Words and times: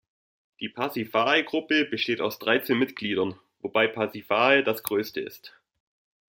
Die 0.61 0.67
Pasiphae-Gruppe 0.69 1.85
besteht 1.85 2.21
aus 2.21 2.39
dreizehn 2.39 2.79
Mitgliedern, 2.79 3.39
wobei 3.59 3.85
Pasiphae 3.85 4.63
das 4.63 4.81
größte 4.81 5.19
ist. 5.19 5.53